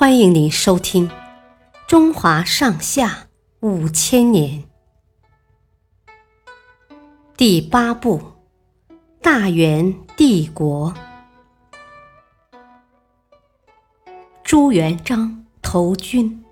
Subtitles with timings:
[0.00, 1.06] 欢迎您收听
[1.86, 3.28] 《中华上下
[3.60, 4.64] 五千年》
[7.36, 8.18] 第八部
[9.20, 10.94] 《大元帝国》。
[14.42, 16.42] 朱元璋投军。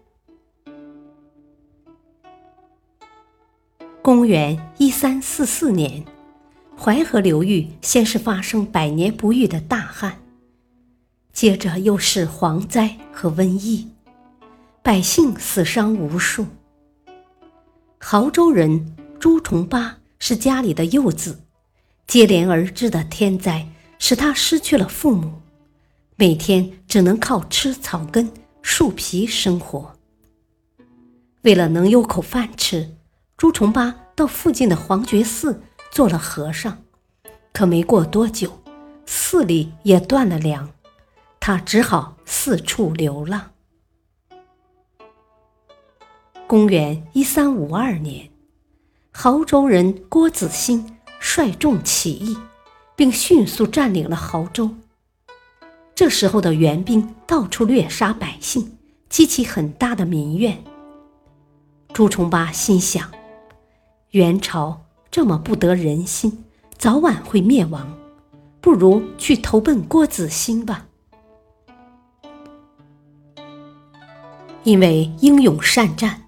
[4.03, 6.05] 公元一三四四年，
[6.79, 10.19] 淮河流域先是发生百年不遇的大旱。
[11.39, 13.87] 接着又是蝗灾和瘟疫，
[14.83, 16.45] 百姓死伤无数。
[18.01, 21.39] 亳州人朱重八是家里的幼子，
[22.09, 23.69] 接连而至的天灾
[24.01, 25.33] 使他失去了父母，
[26.17, 28.29] 每天只能靠吃草根、
[28.61, 29.95] 树皮生活。
[31.43, 32.97] 为了能有口饭吃，
[33.37, 35.63] 朱重八到附近的黄觉寺
[35.93, 36.77] 做了和尚，
[37.53, 38.61] 可没过多久，
[39.07, 40.69] 寺里也断了粮。
[41.49, 43.53] 他只好四处流浪。
[46.47, 48.29] 公元一三五二年，
[49.15, 52.37] 亳州人郭子兴率众起义，
[52.95, 54.69] 并迅速占领了亳州。
[55.95, 58.77] 这时候的援兵到处掠杀百姓，
[59.09, 60.63] 激起很大的民怨。
[61.95, 63.11] 朱重八心想：
[64.11, 66.45] 元朝这么不得人心，
[66.77, 67.99] 早晚会灭亡，
[68.61, 70.85] 不如去投奔郭子兴吧。
[74.65, 76.23] 因为英勇善战，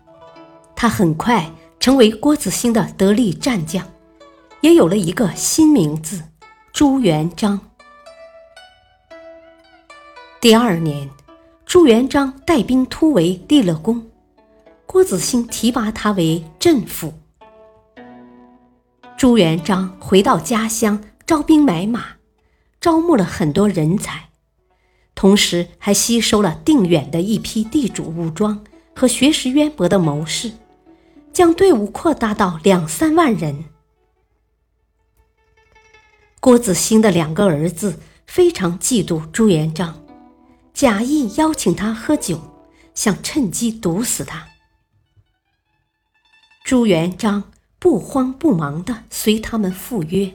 [0.75, 3.87] 他很快成为郭子兴的得力战将，
[4.63, 6.23] 也有了一个新名字——
[6.73, 7.61] 朱元璋。
[10.41, 11.11] 第二年，
[11.67, 14.11] 朱元璋带兵突围立了功，
[14.87, 17.13] 郭子兴提拔他为镇抚。
[19.19, 22.05] 朱元璋回到家乡，招兵买马，
[22.81, 24.30] 招募了很多人才。
[25.21, 28.65] 同时还吸收了定远的一批地主武装
[28.97, 30.51] 和学识渊博的谋士，
[31.31, 33.67] 将队伍扩大到两三万人。
[36.41, 40.03] 郭子兴的两个儿子非常嫉妒朱元璋，
[40.73, 42.41] 假意邀请他喝酒，
[42.95, 44.49] 想趁机毒死他。
[46.65, 50.35] 朱元璋不慌不忙地随他们赴约。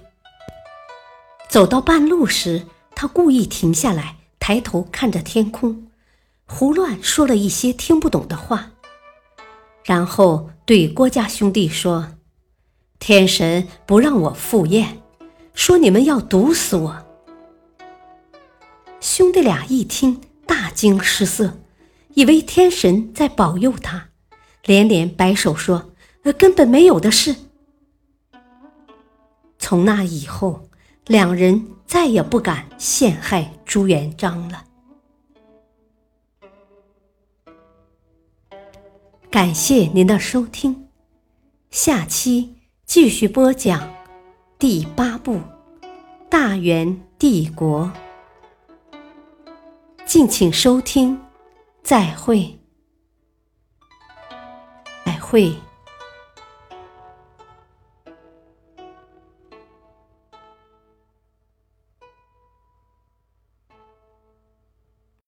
[1.50, 4.18] 走到半路时，他故意停下来。
[4.48, 5.88] 抬头看着天空，
[6.46, 8.74] 胡乱说了一些听不懂的话，
[9.84, 12.12] 然后对郭家兄弟说
[13.00, 15.02] ：“天神不让我赴宴，
[15.56, 17.06] 说你们要毒死我。”
[19.02, 21.58] 兄弟俩一听，大惊失色，
[22.14, 24.10] 以为天神在保佑他，
[24.64, 25.92] 连连摆手说
[26.22, 27.36] ：“呃，根本没有的事。”
[29.58, 30.70] 从那以后，
[31.08, 31.76] 两人。
[31.88, 34.66] 再也不敢陷害朱元璋了。
[39.30, 40.88] 感谢您的收听，
[41.70, 42.56] 下期
[42.86, 43.94] 继续播讲
[44.58, 45.36] 第八部
[46.28, 47.92] 《大元帝国》，
[50.06, 51.20] 敬请收听，
[51.84, 52.58] 再会，
[55.06, 55.56] 再会。